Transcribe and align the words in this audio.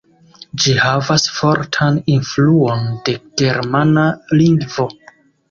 Ĝi 0.61 0.71
havas 0.85 1.25
fortan 1.39 1.99
influon 2.15 2.89
de 3.11 3.15
germana 3.43 4.09
lingvo. 4.43 4.89